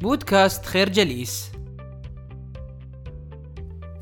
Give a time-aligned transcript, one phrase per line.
[0.00, 1.52] بودكاست خير جليس.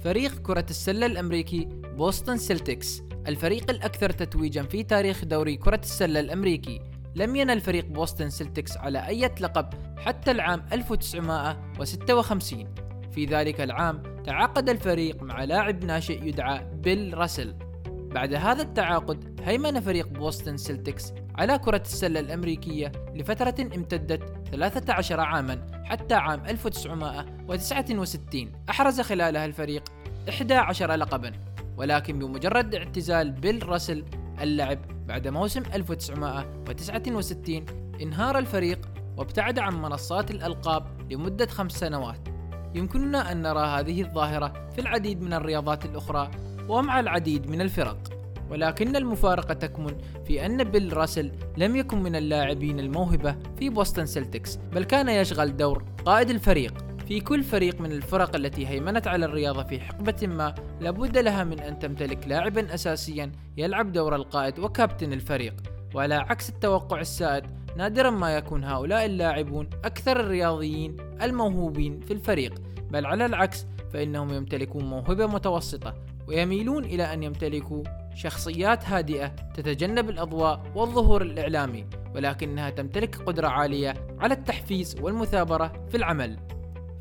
[0.04, 6.80] فريق كرة السلة الأمريكي بوسطن سيلتكس الفريق الأكثر تتويجا في تاريخ دوري كرة السلة الأمريكي.
[7.15, 9.68] لم ينل فريق بوسطن سيلتكس على أي لقب
[9.98, 12.74] حتى العام 1956
[13.12, 17.54] في ذلك العام تعاقد الفريق مع لاعب ناشئ يدعى بيل راسل.
[17.86, 25.73] بعد هذا التعاقد هيمن فريق بوسطن سيلتكس على كرة السلة الأمريكية لفترة امتدت 13 عاما.
[25.84, 29.92] حتى عام 1969 أحرز خلالها الفريق
[30.29, 31.32] 11 لقبا
[31.76, 34.05] ولكن بمجرد اعتزال بيل راسل
[34.41, 37.65] اللعب بعد موسم 1969
[38.02, 42.28] انهار الفريق وابتعد عن منصات الألقاب لمدة خمس سنوات.
[42.75, 46.30] يمكننا أن نرى هذه الظاهرة في العديد من الرياضات الأخرى
[46.69, 48.23] ومع العديد من الفرق.
[48.55, 49.95] ولكن المفارقة تكمن
[50.25, 55.57] في أن بيل راسل لم يكن من اللاعبين الموهبة في بوسطن سيلتكس بل كان يشغل
[55.57, 56.75] دور قائد الفريق.
[57.09, 61.61] في كل فريق من الفرق التي هيمنت على الرياضة في حقبة ما لابد لها من
[61.61, 65.55] أن تمتلك لاعبا أساسيا يلعب دور القائد وكابتن الفريق.
[65.95, 67.45] وعلى عكس التوقع السائد
[67.77, 72.55] نادرا ما يكون هؤلاء اللاعبون أكثر الرياضيين الموهوبين في الفريق.
[72.91, 75.95] بل على العكس فإنهم يمتلكون موهبة متوسطة
[76.28, 77.83] ويميلون إلى أن يمتلكوا
[78.15, 86.39] شخصيات هادئة تتجنب الأضواء والظهور الإعلامي ولكنها تمتلك قدرة عالية على التحفيز والمثابرة في العمل.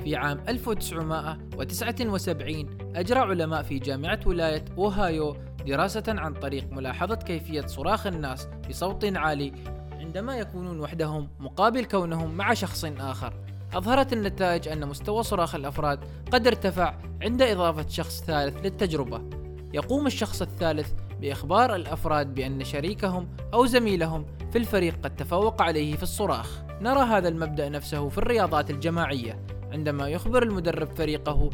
[0.04, 5.36] في عام 1979 أجرى علماء في جامعة ولاية أوهايو
[5.68, 9.54] دراسة عن طريق ملاحظة كيفية صراخ الناس بصوت عالي
[10.00, 13.34] عندما يكونون وحدهم مقابل كونهم مع شخص آخر.
[13.74, 16.00] أظهرت النتائج أن مستوى صراخ الأفراد
[16.32, 19.43] قد ارتفع عند إضافة شخص ثالث للتجربة.
[19.74, 26.04] يقوم الشخص الثالث بإخبار الأفراد بأن شريكهم أو زميلهم في الفريق قد تفوق عليه في
[26.04, 26.64] الصراخ.
[26.82, 29.40] نرى هذا المبدأ نفسه في الرياضات الجماعية
[29.72, 31.50] عندما يخبر المدرب فريقه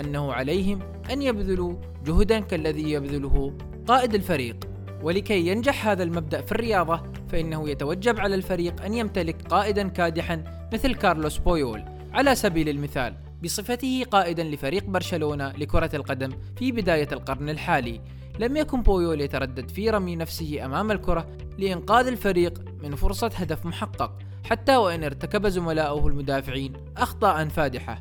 [0.00, 0.78] أنه عليهم
[1.10, 3.52] أن يبذلوا جهدا كالذي يبذله
[3.86, 4.56] قائد الفريق.
[5.02, 10.94] ولكي ينجح هذا المبدأ في الرياضة فإنه يتوجب على الفريق أن يمتلك قائدا كادحا مثل
[10.94, 11.84] كارلوس بويول.
[12.12, 18.00] على سبيل المثال بصفته قائدا لفريق برشلونة لكرة القدم في بداية القرن الحالي.
[18.38, 21.26] لم يكن بويول يتردد في رمي نفسه أمام الكرة
[21.58, 27.98] لإنقاذ الفريق من فرصة هدف محقق حتى وإن ارتكب زملاؤه المدافعين أخطاء فادحة.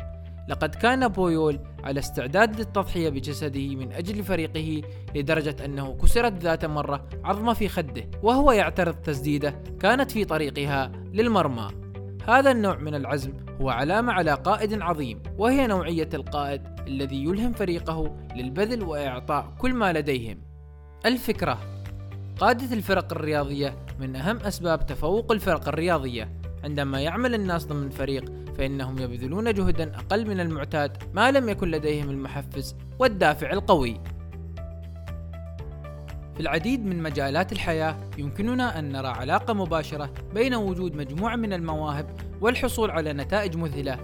[0.50, 4.81] لقد كان بويول على استعداد للتضحية بجسده من أجل فريقه
[5.16, 11.83] لدرجة أنه كسرت ذات مرة عظمة في خده وهو يعترض تسديدة كانت في طريقها للمرمى.
[12.28, 18.18] هذا النوع من العزم هو علامة على قائد عظيم وهي نوعية القائد الذي يلهم فريقه
[18.36, 20.38] للبذل وإعطاء كل ما لديهم.
[21.06, 21.60] الفكرة
[22.40, 26.40] قادة الفرق الرياضية من أهم أسباب تفوق الفرق الرياضية.
[26.64, 28.26] عندما يعمل الناس ضمن فريق
[28.58, 34.00] فإنهم يبذلون جهدا أقل من المعتاد ما لم يكن لديهم المحفز والدافع القوي.
[36.34, 42.06] في العديد من مجالات الحياة يمكننا أن نرى علاقة مباشرة بين وجود مجموعة من المواهب
[42.42, 44.00] والحصول على نتائج مذهلة.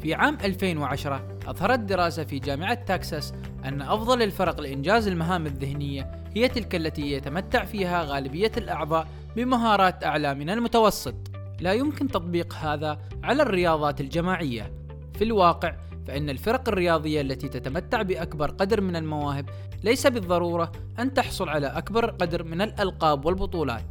[0.00, 6.48] في عام 2010 أظهرت دراسة في جامعة تكساس أن أفضل الفرق لإنجاز المهام الذهنية هي
[6.48, 9.06] تلك التي يتمتع فيها غالبية الأعضاء
[9.36, 11.14] بمهارات أعلى من المتوسط.
[11.60, 14.72] لا يمكن تطبيق هذا على الرياضات الجماعية.
[15.14, 15.74] في الواقع
[16.08, 19.48] فإن الفرق الرياضية التي تتمتع بأكبر قدر من المواهب
[19.84, 23.84] ليس بالضرورة أن تحصل على أكبر قدر من الألقاب والبطولات.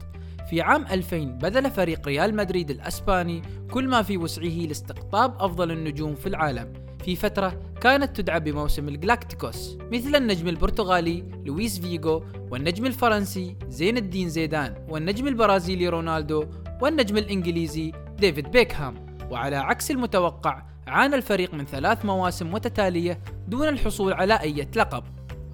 [0.50, 3.41] في عام 2000 بذل فريق ريال مدريد الأسباني
[3.72, 6.73] كل ما في وسعه لاستقطاب أفضل النجوم في العالم
[7.05, 14.29] في فترة كانت تدعى بموسم الجلاكتيكوس مثل النجم البرتغالي لويس فيغو والنجم الفرنسي زين الدين
[14.29, 16.45] زيدان والنجم البرازيلي رونالدو
[16.81, 24.13] والنجم الإنجليزي ديفيد بيكهام وعلى عكس المتوقع عانى الفريق من ثلاث مواسم متتالية دون الحصول
[24.13, 25.03] على أي لقب.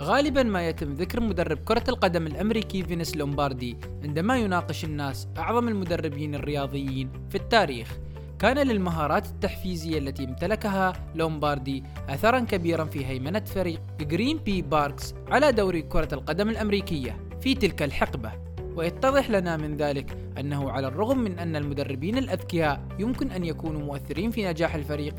[0.01, 6.35] غالبا ما يتم ذكر مدرب كرة القدم الأمريكي فينس لومباردي عندما يناقش الناس أعظم المدربين
[6.35, 7.97] الرياضيين في التاريخ.
[8.39, 15.51] كان للمهارات التحفيزية التي امتلكها لومباردي أثرا كبيرا في هيمنة فريق جرين باي باكرز على
[15.51, 18.52] دوري كرة القدم الأمريكية في تلك الحقبة.
[18.75, 24.31] ويتضح لنا من ذلك أنه على الرغم من أن المدربين الأذكياء يمكن أن يكونوا مؤثرين
[24.31, 25.15] في نجاح الفريق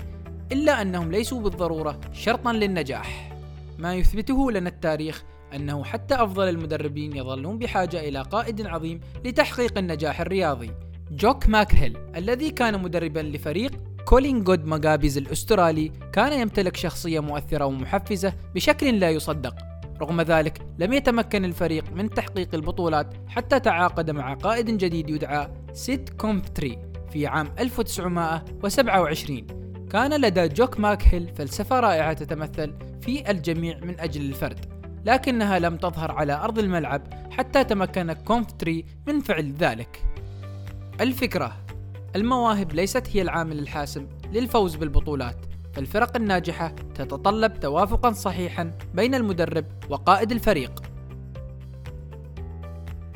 [0.53, 3.33] إلا أنهم ليسوا بالضرورة شرطا للنجاح.
[3.79, 5.25] ما يثبته لنا التاريخ
[5.55, 10.71] أنه حتى أفضل المدربين يظلون بحاجة إلى قائد عظيم لتحقيق النجاح الرياضي.
[11.11, 13.73] جوك ماكهيل الذي كان مدربا لفريق
[14.05, 19.55] كولينجوود ماجبايز الأسترالي كان يمتلك شخصية مؤثرة ومحفزة بشكل لا يصدق.
[20.01, 26.09] رغم ذلك لم يتمكن الفريق من تحقيق البطولات حتى تعاقد مع قائد جديد يدعى سيد
[26.09, 26.79] كوفنتري
[27.11, 29.47] في عام 1927
[29.91, 34.75] كان لدى جوك ماكهيل فلسفة رائعة تتمثل في الجميع من أجل الفرد
[35.05, 40.05] لكنها لم تظهر على أرض الملعب حتى تمكن كونفتري من فعل ذلك.
[41.01, 41.57] الفكرة
[42.17, 45.37] المواهب ليست هي العامل الحاسم للفوز بالبطولات.
[45.75, 50.83] فالفرق الناجحة تتطلب توافقا صحيحا بين المدرب وقائد الفريق.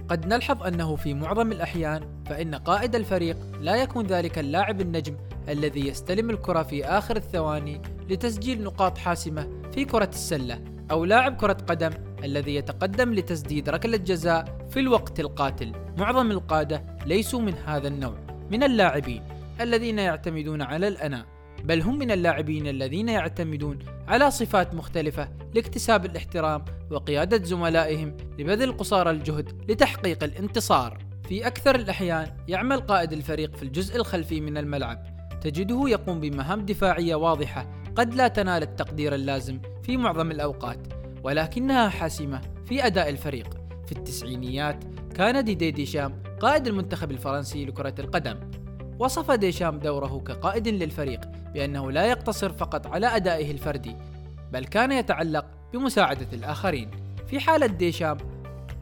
[0.09, 5.17] قد نلحظ أنه في معظم الأحيان فإن قائد الفريق لا يكون ذلك اللاعب النجم
[5.49, 11.57] الذي يستلم الكرة في آخر الثواني لتسجيل نقاط حاسمة في كرة السلة أو لاعب كرة
[11.69, 11.91] قدم
[12.25, 15.73] الذي يتقدم لتسديد ركلة جزاء في الوقت القاتل.
[15.99, 18.15] معظم القادة ليسوا من هذا النوع
[18.51, 19.23] من اللاعبين
[19.61, 23.79] الذين يعتمدون على الأنا بل هم من اللاعبين الذين يعتمدون
[24.09, 30.99] على صفات مختلفة لاكتساب الاحترام وقيادة زملائهم لبذل قصارى الجهد لتحقيق الانتصار.
[31.29, 35.03] في أكثر الأحيان يعمل قائد الفريق في الجزء الخلفي من الملعب،
[35.41, 40.79] تجده يقوم بمهام دفاعية واضحة قد لا تنال التقدير اللازم في معظم الأوقات،
[41.23, 43.59] ولكنها حاسمة في أداء الفريق.
[43.87, 44.85] في التسعينيات
[45.15, 48.51] كان ديدي ديشام قائد المنتخب الفرنسي لكرة القدم
[48.99, 51.21] وصف ديشام دوره كقائد للفريق
[51.55, 53.97] بأنه لا يقتصر فقط على أدائه الفردي
[54.53, 56.91] بل كان يتعلق بمساعدة الآخرين.
[57.27, 58.17] في حالة ديشام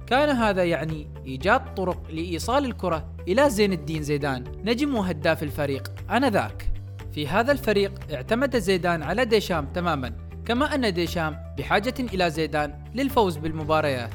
[0.06, 6.70] كان هذا يعني إيجاد طرق لإيصال الكرة إلى زين الدين زيدان نجم وهداف الفريق آنذاك.
[7.12, 10.12] في هذا الفريق اعتمد زيدان على ديشام تماما
[10.44, 14.14] كما أن ديشام بحاجة إلى زيدان للفوز بالمباريات.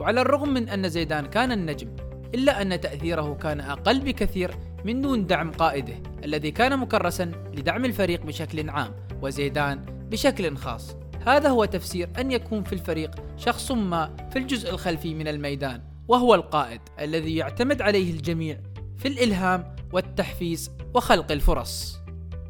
[0.00, 1.88] وعلى الرغم من أن زيدان كان النجم
[2.34, 4.50] إلا أن تأثيره كان أقل بكثير
[4.84, 5.94] من دون دعم قائده
[6.24, 10.96] الذي كان مكرسا لدعم الفريق بشكل عام وزيدان بشكل خاص.
[11.26, 16.34] هذا هو تفسير أن يكون في الفريق شخص ما في الجزء الخلفي من الميدان وهو
[16.34, 18.60] القائد الذي يعتمد عليه الجميع
[18.96, 21.98] في الإلهام والتحفيز وخلق الفرص.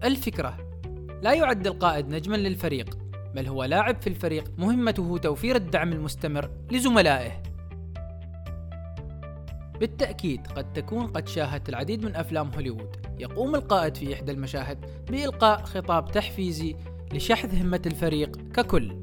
[0.05, 0.57] الفكرة
[1.23, 2.99] لا يعد القائد نجما للفريق
[3.35, 7.48] بل هو لاعب في الفريق مهمته توفير الدعم المستمر لزملائه.
[9.81, 12.97] بالتأكيد قد تكون قد شاهدت العديد من أفلام هوليوود.
[13.19, 14.79] يقوم القائد في إحدى المشاهد
[15.11, 16.77] بإلقاء خطاب تحفيزي
[17.13, 18.97] لشحذ همة الفريق ككل.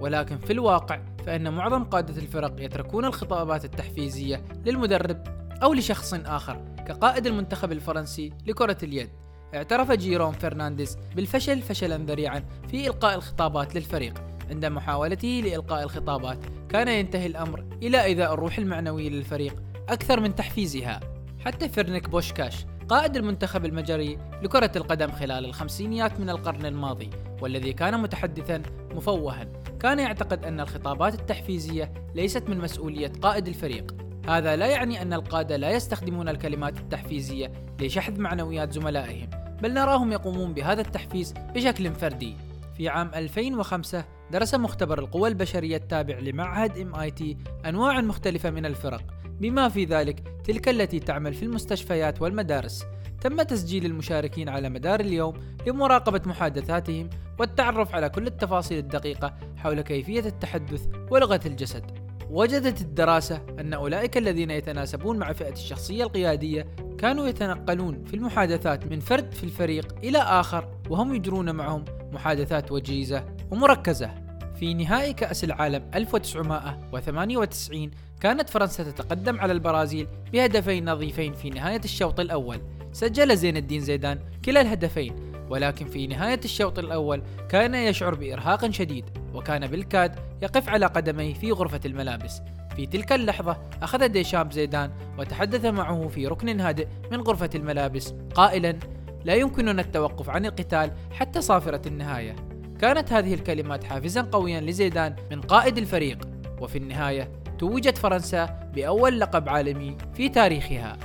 [0.00, 5.24] ولكن في الواقع فإن معظم قادة الفرق يتركون الخطابات التحفيزية للمدرب
[5.62, 9.10] أو لشخص آخر كقائد المنتخب الفرنسي لكرة اليد.
[9.54, 14.14] اعترف جيروم فرنانديز بالفشل فشلا ذريعا في إلقاء الخطابات للفريق.
[14.50, 16.38] عند محاولته لإلقاء الخطابات
[16.68, 21.00] كان ينتهي الأمر إلى إيذاء الروح المعنوي للفريق أكثر من تحفيزها.
[21.44, 27.10] حتى فرنك بوشكاش قائد المنتخب المجري لكرة القدم خلال الخمسينيات من القرن الماضي
[27.40, 28.62] والذي كان متحدثا
[28.94, 29.46] مفوها.
[29.80, 33.94] كان يعتقد أن الخطابات التحفيزية ليست من مسؤولية قائد الفريق.
[34.28, 39.30] هذا لا يعني أن القادة لا يستخدمون الكلمات التحفيزية لشحذ معنويات زملائهم
[39.62, 42.36] بل نراهم يقومون بهذا التحفيز بشكل فردي.
[42.76, 49.19] في عام 2005 درس مختبر القوى البشرية التابع لمعهد MIT أنواع مختلفة من الفرق.
[49.40, 52.84] بما في ذلك تلك التي تعمل في المستشفيات والمدارس
[53.20, 55.34] تم تسجيل المشاركين على مدار اليوم
[55.66, 61.84] لمراقبة محادثاتهم والتعرف على كل التفاصيل الدقيقة حول كيفية التحدث ولغة الجسد.
[62.30, 66.66] وجدت الدراسة أن أولئك الذين يتناسبون مع فئة الشخصية القيادية
[66.98, 73.24] كانوا يتنقلون في المحادثات من فرد في الفريق إلى آخر وهم يجرون معهم محادثات وجيزة
[73.50, 74.29] ومركزة.
[74.60, 77.90] في نهائي كأس العالم 1998
[78.20, 82.60] كانت فرنسا تتقدم على البرازيل بهدفين نظيفين في نهاية الشوط الأول.
[82.92, 85.14] سجل زين الدين زيدان كلا الهدفين
[85.50, 91.52] ولكن في نهاية الشوط الأول كان يشعر بإرهاق شديد وكان بالكاد يقف على قدميه في
[91.52, 92.42] غرفة الملابس.
[92.76, 98.76] في تلك اللحظة أخذ ديشامب زيدان وتحدث معه في ركن هادئ من غرفة الملابس قائلا
[99.24, 102.49] لا يمكننا التوقف عن القتال حتى صافرة النهاية.
[102.80, 106.28] كانت هذه الكلمات حافزا قويا لزيدان من قائد الفريق
[106.60, 110.98] وفي النهاية توجت فرنسا بأول لقب عالمي في تاريخها.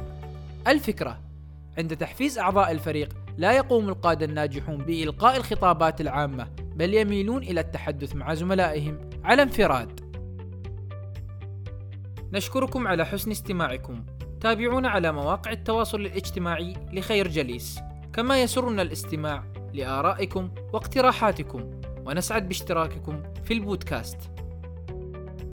[0.67, 1.20] الفكرة
[1.77, 8.15] عند تحفيز أعضاء الفريق لا يقوم القادة الناجحون بإلقاء الخطابات العامة بل يميلون إلى التحدث
[8.15, 10.00] مع زملائهم على انفراد.
[12.34, 14.05] نشكركم على حسن استماعكم.
[14.41, 17.79] تابعونا على مواقع التواصل الاجتماعي لخير جليس.
[18.13, 19.44] كما يسرنا الاستماع
[19.75, 24.17] لآرائكم واقتراحاتكم ونسعد باشتراككم في البودكاست.